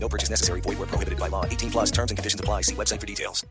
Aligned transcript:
No 0.00 0.08
purchase 0.08 0.30
necessary. 0.30 0.60
Void 0.62 0.78
where 0.78 0.88
prohibited 0.88 1.18
by 1.18 1.28
law. 1.28 1.44
18 1.44 1.70
plus 1.70 1.90
terms 1.90 2.10
and 2.10 2.16
conditions 2.16 2.40
apply. 2.40 2.62
See 2.62 2.74
website 2.74 3.00
for 3.00 3.06
details. 3.06 3.44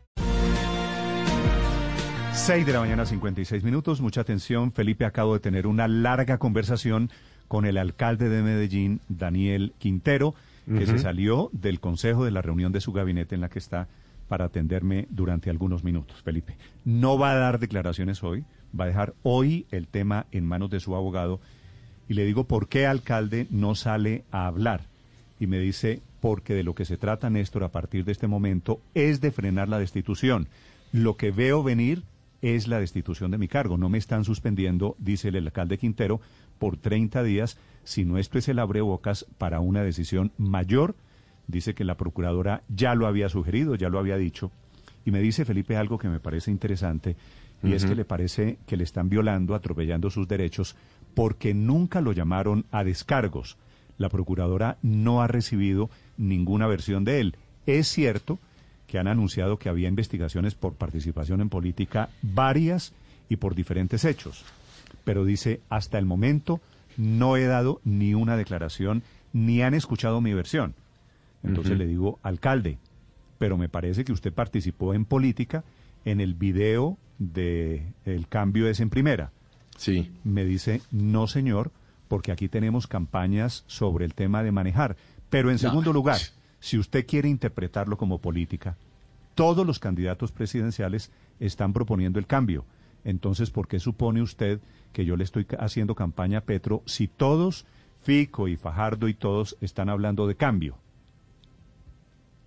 6 2.32 2.64
de 2.64 2.72
la 2.72 2.80
mañana, 2.80 3.04
56 3.04 3.62
minutos. 3.62 4.00
Mucha 4.00 4.22
atención. 4.22 4.72
Felipe, 4.72 5.04
acabo 5.04 5.34
de 5.34 5.40
tener 5.40 5.66
una 5.66 5.86
larga 5.88 6.38
conversación 6.38 7.10
con 7.48 7.66
el 7.66 7.76
alcalde 7.76 8.28
de 8.28 8.42
Medellín, 8.42 9.00
Daniel 9.08 9.74
Quintero, 9.78 10.34
que 10.66 10.86
se 10.86 10.98
salió 10.98 11.48
del 11.52 11.80
consejo 11.80 12.24
de 12.24 12.30
la 12.30 12.42
reunión 12.42 12.72
de 12.72 12.80
su 12.80 12.92
gabinete 12.92 13.34
en 13.34 13.40
la 13.40 13.48
que 13.48 13.58
está 13.58 13.88
para 14.28 14.44
atenderme 14.46 15.08
durante 15.10 15.48
algunos 15.48 15.82
minutos. 15.82 16.22
Felipe, 16.22 16.56
no 16.84 17.18
va 17.18 17.32
a 17.32 17.36
dar 17.36 17.58
declaraciones 17.58 18.22
hoy, 18.22 18.44
va 18.78 18.84
a 18.84 18.88
dejar 18.88 19.14
hoy 19.22 19.66
el 19.70 19.88
tema 19.88 20.26
en 20.30 20.44
manos 20.44 20.68
de 20.70 20.80
su 20.80 20.94
abogado. 20.94 21.40
Y 22.08 22.14
le 22.14 22.24
digo, 22.24 22.44
¿por 22.44 22.68
qué 22.68 22.86
alcalde 22.86 23.46
no 23.50 23.74
sale 23.74 24.24
a 24.30 24.46
hablar? 24.46 24.82
Y 25.40 25.46
me 25.46 25.58
dice, 25.58 26.02
porque 26.20 26.54
de 26.54 26.64
lo 26.64 26.74
que 26.74 26.84
se 26.84 26.96
trata, 26.96 27.30
Néstor, 27.30 27.64
a 27.64 27.72
partir 27.72 28.04
de 28.04 28.12
este 28.12 28.26
momento, 28.26 28.80
es 28.94 29.20
de 29.20 29.30
frenar 29.30 29.68
la 29.68 29.78
destitución. 29.78 30.48
Lo 30.92 31.16
que 31.16 31.30
veo 31.30 31.62
venir 31.62 32.02
es 32.42 32.68
la 32.68 32.80
destitución 32.80 33.30
de 33.30 33.38
mi 33.38 33.48
cargo. 33.48 33.76
No 33.76 33.88
me 33.88 33.98
están 33.98 34.24
suspendiendo, 34.24 34.96
dice 34.98 35.28
el 35.28 35.36
alcalde 35.36 35.78
Quintero, 35.78 36.20
por 36.58 36.76
30 36.76 37.22
días, 37.22 37.58
sino 37.84 38.18
esto 38.18 38.38
es 38.38 38.48
el 38.48 38.58
abrebocas 38.58 39.26
para 39.38 39.60
una 39.60 39.82
decisión 39.82 40.32
mayor. 40.38 40.94
Dice 41.46 41.74
que 41.74 41.84
la 41.84 41.96
procuradora 41.96 42.62
ya 42.68 42.94
lo 42.94 43.06
había 43.06 43.28
sugerido, 43.28 43.74
ya 43.74 43.88
lo 43.88 43.98
había 43.98 44.16
dicho. 44.16 44.50
Y 45.04 45.10
me 45.10 45.20
dice 45.20 45.44
Felipe 45.44 45.76
algo 45.76 45.98
que 45.98 46.08
me 46.08 46.20
parece 46.20 46.50
interesante, 46.50 47.16
y 47.62 47.72
es 47.72 47.86
que 47.86 47.94
le 47.94 48.04
parece 48.04 48.58
que 48.66 48.76
le 48.76 48.84
están 48.84 49.08
violando, 49.08 49.54
atropellando 49.54 50.10
sus 50.10 50.28
derechos, 50.28 50.76
porque 51.14 51.54
nunca 51.54 52.00
lo 52.00 52.12
llamaron 52.12 52.66
a 52.70 52.84
descargos. 52.84 53.56
La 53.98 54.08
procuradora 54.08 54.78
no 54.82 55.20
ha 55.20 55.26
recibido 55.26 55.90
ninguna 56.16 56.66
versión 56.66 57.04
de 57.04 57.20
él. 57.20 57.36
Es 57.66 57.88
cierto 57.88 58.38
que 58.86 58.98
han 58.98 59.08
anunciado 59.08 59.58
que 59.58 59.68
había 59.68 59.88
investigaciones 59.88 60.54
por 60.54 60.74
participación 60.74 61.40
en 61.40 61.50
política 61.50 62.08
varias 62.22 62.94
y 63.28 63.36
por 63.36 63.54
diferentes 63.54 64.04
hechos. 64.04 64.44
Pero 65.04 65.24
dice, 65.24 65.60
hasta 65.68 65.98
el 65.98 66.06
momento 66.06 66.60
no 66.96 67.36
he 67.36 67.44
dado 67.44 67.80
ni 67.84 68.14
una 68.14 68.36
declaración, 68.36 69.02
ni 69.32 69.62
han 69.62 69.74
escuchado 69.74 70.20
mi 70.20 70.32
versión. 70.32 70.74
Entonces 71.42 71.76
le 71.76 71.86
digo, 71.86 72.18
alcalde, 72.22 72.78
pero 73.38 73.56
me 73.58 73.68
parece 73.68 74.04
que 74.04 74.12
usted 74.12 74.32
participó 74.32 74.94
en 74.94 75.04
política 75.04 75.64
en 76.04 76.20
el 76.20 76.34
video 76.34 76.98
de 77.18 77.92
El 78.04 78.28
cambio 78.28 78.68
es 78.68 78.80
en 78.80 78.90
primera. 78.90 79.30
Sí. 79.76 80.10
Me 80.24 80.44
dice, 80.44 80.80
no 80.90 81.26
señor, 81.26 81.70
porque 82.08 82.32
aquí 82.32 82.48
tenemos 82.48 82.86
campañas 82.86 83.64
sobre 83.66 84.04
el 84.04 84.14
tema 84.14 84.42
de 84.42 84.52
manejar. 84.52 84.96
Pero 85.30 85.50
en 85.50 85.58
segundo 85.58 85.92
lugar, 85.92 86.18
si 86.60 86.78
usted 86.78 87.06
quiere 87.06 87.28
interpretarlo 87.28 87.96
como 87.96 88.18
política, 88.18 88.76
todos 89.34 89.66
los 89.66 89.78
candidatos 89.78 90.32
presidenciales 90.32 91.10
están 91.38 91.72
proponiendo 91.72 92.18
el 92.18 92.26
cambio. 92.26 92.64
Entonces, 93.04 93.50
¿por 93.50 93.68
qué 93.68 93.78
supone 93.78 94.22
usted 94.22 94.60
que 94.92 95.04
yo 95.04 95.16
le 95.16 95.24
estoy 95.24 95.46
haciendo 95.58 95.94
campaña 95.94 96.38
a 96.38 96.44
Petro 96.44 96.82
si 96.86 97.06
todos, 97.06 97.64
Fico 98.02 98.48
y 98.48 98.56
Fajardo 98.56 99.08
y 99.08 99.14
todos, 99.14 99.56
están 99.60 99.88
hablando 99.88 100.26
de 100.26 100.34
cambio? 100.34 100.76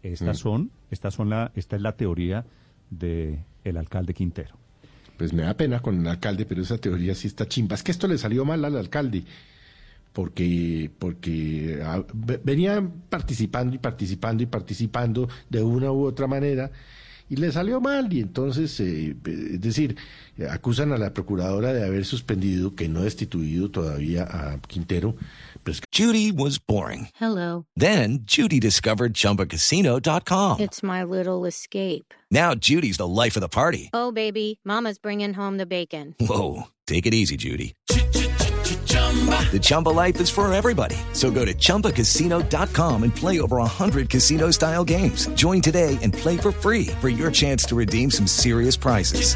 Estas 0.03 0.39
son, 0.39 0.71
estas 0.89 1.13
son 1.13 1.29
la, 1.29 1.51
esta 1.55 1.75
es 1.75 1.81
la 1.81 1.93
teoría 1.93 2.45
de 2.89 3.39
el 3.63 3.77
alcalde 3.77 4.13
Quintero. 4.13 4.55
Pues 5.17 5.33
me 5.33 5.43
da 5.43 5.53
pena 5.53 5.79
con 5.81 5.99
el 5.99 6.07
alcalde, 6.07 6.45
pero 6.45 6.63
esa 6.63 6.79
teoría 6.79 7.13
sí 7.13 7.27
está 7.27 7.47
chimba. 7.47 7.75
Es 7.75 7.83
que 7.83 7.91
esto 7.91 8.07
le 8.07 8.17
salió 8.17 8.43
mal 8.43 8.65
al 8.65 8.75
alcalde, 8.75 9.23
porque, 10.13 10.89
porque 10.99 11.79
ah, 11.83 12.03
ve- 12.13 12.39
venía 12.43 12.87
participando 13.09 13.75
y 13.75 13.77
participando 13.79 14.43
y 14.43 14.45
participando 14.45 15.29
de 15.49 15.63
una 15.63 15.91
u 15.91 16.05
otra 16.05 16.27
manera, 16.27 16.71
y 17.29 17.37
le 17.37 17.49
salió 17.53 17.79
mal, 17.79 18.11
y 18.11 18.19
entonces, 18.19 18.77
eh, 18.81 19.15
es 19.25 19.61
decir, 19.61 19.95
eh, 20.37 20.47
acusan 20.51 20.91
a 20.91 20.97
la 20.97 21.13
procuradora 21.13 21.71
de 21.71 21.85
haber 21.85 22.03
suspendido, 22.03 22.75
que 22.75 22.89
no 22.89 23.03
destituido 23.03 23.71
todavía 23.71 24.23
a 24.23 24.59
Quintero, 24.67 25.15
pues 25.63 25.79
Judy 25.95 26.31
was 26.33 26.59
boring. 26.59 27.07
Hello. 27.21 27.65
Then 27.77 28.25
Judy 28.27 28.59
discovered 28.59 29.13
ChumbaCasino.com. 29.13 30.59
It's 30.59 30.83
my 30.83 31.03
little 31.05 31.45
escape. 31.47 32.13
Now 32.29 32.53
Judy's 32.53 32.97
the 32.97 33.07
life 33.07 33.37
of 33.37 33.41
the 33.41 33.47
party. 33.49 33.89
Oh, 33.93 34.11
baby, 34.11 34.59
Mama's 34.65 34.99
bringing 34.99 35.33
home 35.35 35.57
the 35.57 35.65
bacon. 35.65 36.15
Whoa, 36.19 36.63
take 36.85 37.05
it 37.05 37.13
easy, 37.13 37.37
Judy. 37.37 37.75
The 38.95 39.59
Chumba 39.61 39.89
life 39.89 40.19
is 40.19 40.29
for 40.29 40.51
everybody. 40.53 40.95
So 41.13 41.31
go 41.31 41.45
to 41.45 41.53
ChumbaCasino.com 41.53 43.03
and 43.03 43.15
play 43.15 43.39
over 43.39 43.57
100 43.57 44.09
casino 44.09 44.51
style 44.51 44.83
games. 44.83 45.27
Join 45.35 45.61
today 45.61 45.97
and 46.01 46.13
play 46.13 46.37
for 46.37 46.51
free 46.51 46.87
for 46.99 47.09
your 47.09 47.31
chance 47.31 47.63
to 47.65 47.75
redeem 47.75 48.09
some 48.11 48.27
serious 48.27 48.75
prizes. 48.77 49.35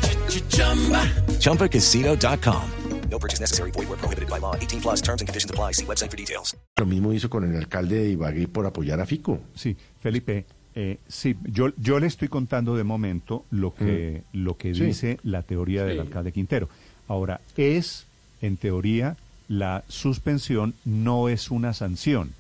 ChumbaCasino.com. 1.40 2.64
No 3.10 3.20
purchase 3.20 3.40
necessary. 3.40 3.72
Void 3.72 3.88
where 3.88 3.98
prohibited 3.98 4.30
by 4.30 4.40
law. 4.40 4.56
18 4.56 4.82
plus 4.82 5.02
terms 5.02 5.22
and 5.22 5.28
conditions 5.30 5.50
apply. 5.52 5.72
See 5.74 5.86
website 5.86 6.10
for 6.12 6.18
details. 6.18 6.56
lo 6.78 6.86
mismo 6.86 7.14
hizo 7.14 7.30
con 7.30 7.46
el 7.46 7.56
alcalde 7.56 7.96
de 7.98 8.10
Ibagué 8.10 8.48
por 8.50 8.66
apoyar 8.66 9.00
a 9.00 9.06
Fico. 9.06 9.40
Sí, 9.56 9.78
Felipe, 10.02 10.46
eh, 10.74 10.98
sí, 11.08 11.38
yo, 11.46 11.70
yo 11.78 12.00
le 12.00 12.08
estoy 12.08 12.28
contando 12.28 12.76
de 12.76 12.84
momento 12.84 13.46
lo 13.52 13.74
que, 13.74 14.24
lo 14.34 14.58
que 14.58 14.72
Mm. 14.72 14.76
Sí. 14.76 14.84
dice 14.86 15.20
la 15.24 15.44
teoría 15.44 15.86
del 15.86 15.96
Sí. 15.98 16.02
alcalde 16.02 16.32
Quintero. 16.34 16.68
Ahora, 17.08 17.40
es, 17.56 18.06
en 18.42 18.58
teoría, 18.58 19.16
la 19.48 19.84
suspensión 19.88 20.74
no 20.86 21.30
es 21.30 21.52
una 21.52 21.74
sanción. 21.74 22.32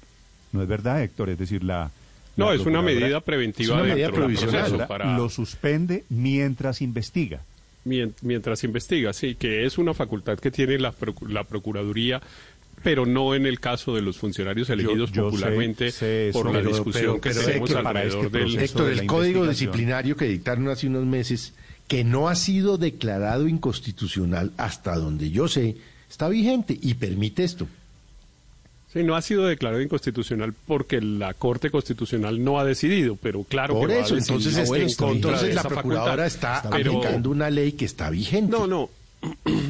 ¿No 0.52 0.62
es 0.62 0.68
verdad, 0.68 1.02
Héctor? 1.04 1.30
Es 1.30 1.38
decir, 1.38 1.64
la... 1.64 1.92
No, 2.38 2.50
la 2.50 2.56
es 2.56 2.66
una 2.66 2.82
medida 2.82 3.22
preventiva 3.22 3.76
Es 3.76 3.82
una 3.82 3.84
medida 3.84 4.08
dentro 4.08 4.28
del 4.28 4.36
provisional. 4.38 4.66
proceso 4.70 4.88
para 4.88 5.16
Lo 5.18 5.30
suspende 5.30 6.04
mientras 6.10 6.82
investiga. 6.82 7.42
mien- 7.86 8.14
mientras 8.22 8.64
investiga, 8.64 9.14
sí, 9.14 9.36
que 9.36 9.66
es 9.66 9.78
una 9.78 9.94
facultad 9.94 10.38
que 10.40 10.52
tiene 10.52 10.78
la, 10.80 10.94
la 11.30 11.44
Procuraduría, 11.44 12.22
pero 12.84 13.06
no 13.06 13.36
en 13.36 13.46
el 13.46 13.60
caso 13.60 13.96
de 13.96 14.02
los 14.02 14.18
funcionarios 14.18 14.70
elegidos 14.70 15.12
yo 15.12 15.26
popularmente 15.30 15.92
sé 15.92 16.30
eso, 16.30 16.40
por 16.42 16.52
la 16.52 16.60
pero- 16.60 16.70
discusión 16.72 17.20
pero- 17.20 17.22
que 17.22 17.30
tenemos 17.46 17.72
para 17.74 17.90
alrededor 18.02 18.26
este 18.26 18.38
del... 18.40 18.60
Héctor, 18.60 18.92
el 18.92 19.06
código 19.06 19.48
disciplinario 19.48 20.16
que 20.18 20.26
dictaron 20.26 20.68
hace 20.68 20.88
unos 20.88 21.06
meses, 21.06 21.54
que 21.88 22.04
no 22.04 22.28
ha 22.30 22.36
sido 22.36 22.78
declarado 22.78 23.48
inconstitucional 23.48 24.52
hasta 24.58 24.96
donde 24.96 25.30
yo 25.30 25.48
sé, 25.48 25.78
está 26.10 26.28
vigente 26.30 26.78
y 26.82 26.94
permite 26.96 27.44
esto. 27.44 27.68
Sí, 28.94 29.04
no 29.04 29.16
ha 29.16 29.22
sido 29.22 29.46
declarado 29.46 29.82
inconstitucional 29.82 30.54
porque 30.66 31.02
la 31.02 31.34
Corte 31.34 31.70
Constitucional 31.70 32.42
no 32.42 32.60
ha 32.60 32.64
decidido, 32.64 33.18
pero 33.18 33.44
claro 33.44 33.74
Por 33.74 33.90
que 33.90 33.96
va 33.96 34.02
a 34.02 34.06
eso, 34.06 34.16
entonces, 34.18 34.56
en 34.56 34.64
este, 34.64 35.06
de 35.06 35.12
entonces 35.12 35.54
la 35.56 35.64
procuradora 35.64 36.30
facultad. 36.30 36.60
está 36.62 36.70
Pero- 36.70 36.92
aplicando 37.00 37.30
una 37.30 37.50
ley 37.50 37.74
que 37.74 37.84
está 37.86 38.10
vigente. 38.10 38.52
No, 38.52 38.68
no. 38.68 38.90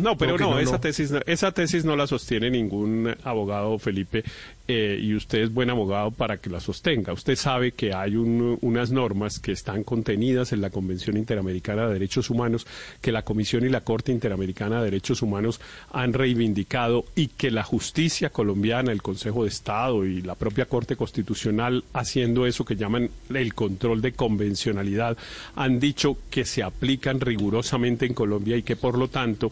No, 0.02 0.18
pero 0.18 0.38
¿Cómo 0.38 0.38
que 0.38 0.44
no, 0.44 0.52
no, 0.56 0.60
esa 0.60 0.80
tesis, 0.80 1.12
no- 1.12 1.20
esa 1.26 1.52
tesis 1.52 1.86
no 1.86 1.96
la 1.96 2.08
sostiene 2.08 2.50
ningún 2.50 3.16
abogado, 3.24 3.78
Felipe, 3.80 4.24
eh, 4.68 5.00
y 5.02 5.14
usted 5.16 5.40
es 5.44 5.54
buen 5.54 5.70
abogado 5.70 6.12
para 6.12 6.38
que 6.38 6.50
la 6.50 6.60
sostenga. 6.60 7.14
Usted 7.14 7.36
sabe 7.36 7.72
que 7.72 7.94
hay 7.94 8.16
un- 8.16 8.58
unas 8.62 8.92
normas 8.92 9.40
que 9.40 9.52
están 9.52 9.84
contenidas 9.84 10.52
en 10.54 10.62
la 10.62 10.70
Convención 10.70 11.18
Interamericana 11.18 11.88
de 11.88 11.94
Derechos 11.94 12.30
Humanos, 12.30 12.66
que 13.02 13.12
la 13.12 13.24
Comisión 13.24 13.66
y 13.66 13.70
la 13.70 13.82
Corte 13.82 14.12
Interamericana 14.12 14.78
de 14.80 14.86
Derechos 14.86 15.22
Humanos 15.22 15.60
han 15.92 16.14
reivindicado 16.14 17.06
y 17.16 17.28
que 17.28 17.52
la 17.52 17.64
justicia 17.64 18.30
colombiana, 18.30 18.92
el 18.92 19.02
Consejo 19.02 19.44
de 19.44 19.50
Estado 19.50 20.06
y 20.06 20.22
la 20.22 20.36
propia 20.36 20.66
Corte 20.66 20.96
Constitucional, 20.96 21.84
haciendo 21.94 22.46
eso 22.46 22.66
que 22.66 22.76
llaman 22.76 23.10
el 23.34 23.54
control 23.54 24.02
de 24.02 24.14
convencionalidad, 24.14 25.18
han 25.56 25.80
dicho 25.80 26.18
que 26.30 26.46
se 26.46 26.64
aplican 26.64 27.20
rigurosamente 27.20 28.06
en 28.06 28.14
Colombia 28.14 28.58
y 28.58 28.64
que 28.64 28.76
por 28.76 28.98
lo 28.98 29.08
tanto 29.08 29.45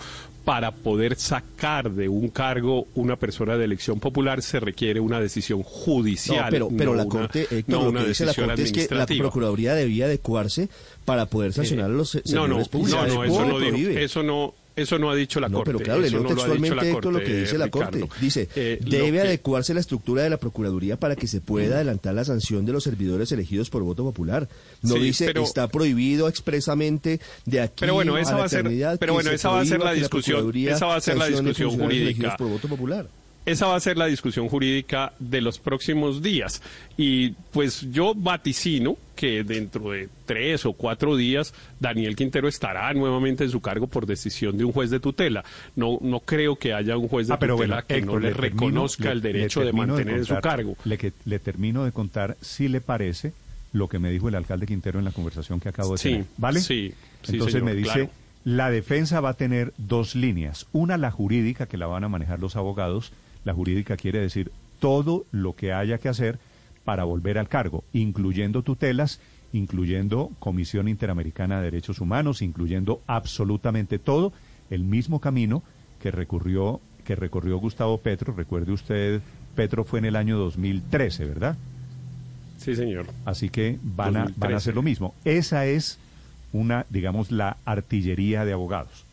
para 0.46 0.72
poder 0.72 1.16
sacar 1.16 1.90
de 1.92 2.10
un 2.10 2.28
cargo 2.28 2.88
una 2.96 3.16
persona 3.16 3.56
de 3.58 3.64
elección 3.64 4.00
popular 4.02 4.42
se 4.42 4.60
requiere 4.60 5.00
una 5.00 5.22
decisión 5.22 5.60
No, 5.60 5.66
judicial. 5.66 6.48
pero, 6.50 6.68
pero 6.78 6.92
no 6.92 6.98
la 6.98 7.04
una- 7.04 7.12
Corte, 7.12 7.48
Héctor, 7.50 7.66
no 7.86 7.92
lo 7.92 8.00
que 8.02 8.08
dice 8.10 8.26
la 8.26 8.34
Corte 8.34 8.62
es 8.64 8.72
que 8.74 8.88
la. 8.94 9.06
Procuraduría 9.06 9.74
debía 9.74 10.06
adecuarse 10.06 10.68
para 11.06 11.28
poder 11.28 11.54
sancionar 11.54 11.86
a 11.86 11.94
los 11.94 12.10
se- 12.10 12.24
No, 12.34 12.48
no, 12.48 12.64
servidores 12.64 12.68
públicos. 12.70 13.08
no, 13.08 13.14
no, 13.16 13.24
eso 13.24 13.46
no 13.46 13.60
eso 14.00 14.24
no, 14.24 14.54
eso 14.76 14.98
no 15.00 15.10
ha 15.12 15.16
dicho 15.16 15.40
la 15.40 15.50
No, 15.50 15.58
Corte. 15.58 15.72
pero 15.72 15.84
claro, 15.84 16.02
le 16.02 16.10
leo 16.10 16.20
no 16.20 16.24
lo 16.24 16.30
ha 16.30 16.34
dicho 16.34 16.42
textualmente 16.46 16.76
la 16.76 16.92
esto 16.92 17.12
lo 17.12 17.20
que 17.20 17.34
dice 17.42 17.58
la 17.58 17.66
Ricardo. 17.66 18.00
Corte. 18.08 18.16
Dice, 18.22 18.50
Eh, 18.56 18.80
debe 18.82 19.12
que- 19.12 19.20
adecuarse 19.22 19.74
la 19.74 19.80
estructura 19.80 20.24
de 20.24 20.30
la 20.30 20.38
Procuraduría 20.38 21.00
para 21.00 21.16
que 21.16 21.28
se 21.28 21.42
pueda 21.42 21.76
adelantar 21.76 22.14
la 22.14 22.26
sanción 22.26 22.66
de 22.66 22.72
los 22.74 22.84
servidores 22.84 23.32
elegidos 23.32 23.70
por 23.70 23.84
voto 23.84 24.04
popular. 24.04 24.48
No 24.82 24.96
Sí, 24.96 25.00
dice, 25.00 25.26
pero- 25.28 25.44
está 25.44 25.68
prohibido 25.68 26.28
expresamente 26.28 27.20
de 27.46 27.62
aquí 27.62 27.76
Pero 27.82 27.94
bueno, 27.94 28.18
esa 28.18 28.32
a 28.32 28.34
la 28.34 28.40
va 28.40 28.46
a 28.46 28.50
ser- 28.50 28.60
eternidad 28.62 28.98
pero 29.00 29.14
bueno, 29.14 29.32
esa 29.32 29.50
va 29.50 29.62
a 29.62 29.66
ser 29.66 29.80
la 29.80 29.94
discusión- 29.94 30.52
esa 30.56 30.86
va 30.86 30.96
a 30.96 31.02
ser 31.02 31.18
la 31.18 31.28
discusión 31.28 31.72
jurídica. 31.78 32.36
por 32.38 32.48
voto 32.50 32.68
popular. 32.68 33.08
Esa 33.46 33.68
va 33.68 33.76
a 33.76 33.80
ser 33.82 33.98
la 33.98 34.06
discusión 34.06 34.48
jurídica 34.48 35.14
de 35.20 35.42
los 35.42 35.60
próximos 35.60 36.22
días. 36.22 36.62
Y 36.98 37.32
pues 37.52 37.92
yo 37.92 38.14
vaticino 38.16 38.96
que 39.16 39.44
dentro 39.44 39.92
de 39.92 40.08
tres 40.26 40.66
o 40.66 40.74
cuatro 40.74 41.16
días 41.18 41.54
Daniel 41.80 42.16
Quintero 42.16 42.48
estará 42.48 42.94
nuevamente 42.94 43.44
en 43.44 43.50
su 43.50 43.60
cargo 43.60 43.88
por 43.88 44.06
decisión 44.06 44.58
de 44.58 44.64
un 44.64 44.72
juez 44.72 44.90
de 44.90 45.00
tutela. 45.02 45.44
No, 45.76 45.98
no 46.02 46.22
creo 46.22 46.56
que 46.56 46.74
haya 46.74 46.96
un 46.98 47.10
juez 47.10 47.28
de 47.28 47.34
Ah, 47.34 47.38
tutela 47.38 47.56
bueno, 47.56 47.78
que 47.86 47.98
Héctor, 47.98 48.14
no 48.14 48.20
le, 48.20 48.34
reconozca 48.34 49.12
el 49.12 49.20
le 49.22 49.34
derecho 49.34 49.60
de 49.62 49.74
mantener 49.74 50.18
en 50.18 50.26
su 50.26 50.40
cargo. 50.40 50.76
Le, 50.86 50.98
que, 50.98 51.12
le 51.26 51.40
termino 51.40 51.84
de 51.84 51.92
contar 51.92 52.38
si 52.42 52.70
le 52.70 52.80
parece 52.82 53.34
lo 53.74 53.90
que 53.90 54.00
me 54.00 54.10
dijo 54.10 54.30
el 54.30 54.36
alcalde 54.36 54.68
Quintero 54.68 55.00
en 55.00 55.06
la 55.06 55.12
conversación 55.12 55.60
que 55.60 55.68
acabo 55.70 55.94
de 55.94 55.98
Sí, 55.98 56.10
tener. 56.12 56.26
¿Vale? 56.38 56.62
sí, 56.62 56.94
sí, 57.24 57.34
Entonces 57.34 57.54
señor, 57.54 57.66
me 57.66 57.76
dice, 57.76 57.92
claro. 57.94 58.10
la 58.46 58.70
defensa 58.70 59.20
va 59.20 59.30
a 59.30 59.34
tener 59.34 59.74
dos 59.78 60.16
líneas. 60.16 60.68
Una, 60.72 60.96
la 60.98 61.12
jurídica, 61.12 61.66
que 61.66 61.78
la 61.78 61.88
van 61.88 62.04
a 62.06 62.10
manejar 62.10 62.40
los 62.40 62.56
abogados. 62.56 63.12
La 63.44 63.54
jurídica 63.54 63.98
quiere 63.98 64.20
decir 64.20 64.52
todo 64.80 65.26
lo 65.32 65.56
que 65.56 65.74
haya 65.74 65.98
que 65.98 66.10
hacer 66.10 66.40
para 66.84 67.04
volver 67.04 67.38
al 67.38 67.48
cargo, 67.48 67.84
incluyendo 67.94 68.64
tutelas, 68.64 69.20
incluyendo 69.54 70.32
Comisión 70.40 70.88
Interamericana 70.88 71.58
de 71.58 71.66
Derechos 71.66 72.02
Humanos, 72.02 72.42
incluyendo 72.42 73.02
absolutamente 73.08 74.00
todo, 74.00 74.34
el 74.70 74.84
mismo 74.84 75.20
camino 75.20 75.64
que 76.02 76.12
recurrió 76.12 76.82
que 77.04 77.16
recorrió 77.16 77.58
Gustavo 77.58 77.98
Petro. 77.98 78.34
Recuerde 78.34 78.72
usted, 78.72 79.22
Petro 79.56 79.84
fue 79.84 80.00
en 80.00 80.06
el 80.06 80.16
año 80.16 80.38
2013, 80.38 81.26
¿verdad? 81.26 81.58
Sí, 82.58 82.76
señor. 82.76 83.08
Así 83.26 83.50
que 83.50 83.78
van 83.84 84.16
a, 84.16 84.20
van 84.20 84.22
a 84.22 84.56
2013. 84.56 84.56
hacer 84.56 84.76
lo 84.76 84.82
mismo. 84.82 85.14
Esa 85.26 85.66
es 85.66 86.00
una, 86.54 86.86
digamos, 86.90 87.32
la 87.32 87.58
artillería 87.66 88.46
de 88.46 88.54
abogados. 88.54 89.06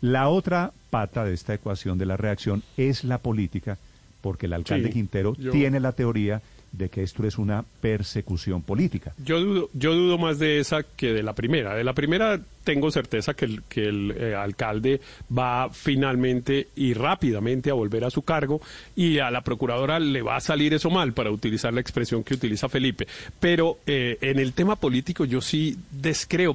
La 0.00 0.28
otra 0.28 0.72
pata 0.90 1.24
de 1.24 1.34
esta 1.34 1.54
ecuación 1.54 1.98
de 1.98 2.06
la 2.06 2.16
reacción 2.16 2.62
es 2.76 3.04
la 3.04 3.18
política, 3.18 3.78
porque 4.20 4.46
el 4.46 4.52
alcalde 4.52 4.88
Sí, 4.88 4.94
Quintero 4.94 5.34
yo- 5.36 5.50
tiene 5.50 5.80
la 5.80 5.92
teoría 5.92 6.40
de 6.70 6.90
que 6.90 7.02
esto 7.02 7.26
es 7.26 7.38
una 7.38 7.64
persecución 7.80 8.60
política. 8.62 9.14
Yo 9.24 9.40
dudo, 9.40 9.70
yo 9.72 9.94
dudo 9.94 10.18
más 10.18 10.38
de 10.38 10.58
esa 10.60 10.82
que 10.82 11.14
de 11.14 11.22
la 11.22 11.32
primera. 11.32 11.74
De 11.74 11.82
la 11.82 11.94
primera 11.94 12.38
tengo 12.62 12.90
certeza 12.90 13.32
que 13.32 13.46
el, 13.46 13.62
que 13.70 13.84
el 13.88 14.10
eh, 14.14 14.34
alcalde 14.34 15.00
va 15.36 15.70
finalmente 15.72 16.68
y 16.76 16.92
rápidamente 16.92 17.70
a 17.70 17.74
volver 17.74 18.04
a 18.04 18.10
su 18.10 18.20
cargo 18.20 18.60
y 18.94 19.18
a 19.18 19.30
la 19.30 19.40
procuradora 19.40 19.98
le 19.98 20.20
va 20.20 20.36
a 20.36 20.40
salir 20.40 20.74
eso 20.74 20.90
mal 20.90 21.14
para 21.14 21.30
utilizar 21.30 21.72
la 21.72 21.80
expresión 21.80 22.22
que 22.22 22.34
utiliza 22.34 22.68
Felipe. 22.68 23.08
Pero 23.40 23.78
eh, 23.86 24.18
en 24.20 24.38
el 24.38 24.52
tema 24.52 24.76
político 24.76 25.24
yo 25.24 25.40
sí 25.40 25.74
descreo. 25.90 26.54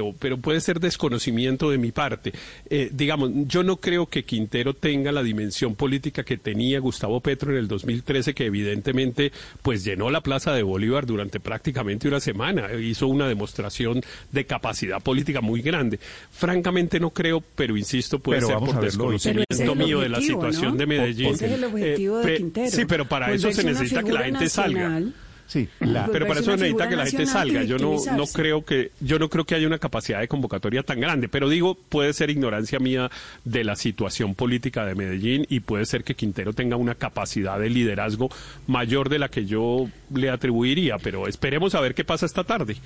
Pero, 0.00 0.14
pero 0.18 0.38
puede 0.38 0.60
ser 0.60 0.80
desconocimiento 0.80 1.70
de 1.70 1.78
mi 1.78 1.92
parte. 1.92 2.32
Eh, 2.68 2.90
digamos, 2.92 3.30
yo 3.46 3.62
no 3.62 3.76
creo 3.76 4.06
que 4.06 4.24
Quintero 4.24 4.74
tenga 4.74 5.12
la 5.12 5.22
dimensión 5.22 5.74
política 5.74 6.24
que 6.24 6.38
tenía 6.38 6.80
Gustavo 6.80 7.20
Petro 7.20 7.52
en 7.52 7.58
el 7.58 7.68
2013, 7.68 8.34
que 8.34 8.46
evidentemente 8.46 9.32
pues 9.62 9.84
llenó 9.84 10.10
la 10.10 10.22
Plaza 10.22 10.52
de 10.52 10.62
Bolívar 10.62 11.06
durante 11.06 11.40
prácticamente 11.40 12.08
una 12.08 12.20
semana, 12.20 12.72
hizo 12.74 13.08
una 13.08 13.28
demostración 13.28 14.00
de 14.32 14.46
capacidad 14.46 15.02
política 15.02 15.40
muy 15.40 15.60
grande. 15.60 15.98
Francamente 16.30 16.98
no 16.98 17.10
creo, 17.10 17.42
pero 17.54 17.76
insisto, 17.76 18.18
puede 18.18 18.40
Pero 18.40 18.58
ser 18.58 18.58
por 18.58 18.80
desconocimiento 18.80 19.74
mío 19.74 20.00
de 20.00 20.08
la 20.08 20.20
situación 20.20 20.72
¿no? 20.72 20.76
de 20.76 20.86
Medellín. 20.86 21.34
Ese 21.34 21.46
es 21.46 21.52
el 21.52 21.64
objetivo 21.64 22.18
de 22.18 22.36
Quintero. 22.36 22.70
Sí, 22.70 22.84
pero 22.86 23.06
para 23.06 23.32
eso 23.32 23.52
se 23.52 23.64
necesita 23.64 24.02
que 24.02 24.12
la 24.12 24.22
gente 24.24 24.48
salga. 24.48 25.02
Sí, 25.50 25.68
la- 25.80 26.06
Pero 26.06 26.26
para 26.28 26.40
volverse 26.40 26.40
eso 26.42 26.50
necesita 26.52 26.88
que 26.88 26.94
la 26.94 27.06
gente 27.06 27.26
salga. 27.26 27.64
Yo 27.64 27.76
no, 27.76 27.96
no 28.16 28.26
creo 28.28 28.64
que 28.64 28.92
yo 29.00 29.18
no 29.18 29.28
creo 29.28 29.44
que 29.44 29.56
haya 29.56 29.66
una 29.66 29.80
capacidad 29.80 30.20
de 30.20 30.28
convocatoria 30.28 30.84
tan 30.84 31.00
grande. 31.00 31.28
Pero 31.28 31.48
digo, 31.48 31.74
puede 31.74 32.12
ser 32.12 32.30
ignorancia 32.30 32.78
mía 32.78 33.10
de 33.44 33.64
la 33.64 33.74
situación 33.74 34.36
política 34.36 34.86
de 34.86 34.94
Medellín 34.94 35.46
y 35.48 35.58
puede 35.58 35.86
ser 35.86 36.04
que 36.04 36.14
Quintero 36.14 36.52
tenga 36.52 36.76
una 36.76 36.94
capacidad 36.94 37.58
de 37.58 37.68
liderazgo 37.68 38.28
mayor 38.68 39.08
de 39.08 39.18
la 39.18 39.28
que 39.28 39.44
yo 39.44 39.88
le 40.14 40.30
atribuiría. 40.30 40.98
Pero 40.98 41.26
esperemos 41.26 41.74
a 41.74 41.80
ver 41.80 41.96
qué 41.96 42.04
pasa 42.04 42.26
esta 42.26 42.44
tarde. 42.44 42.76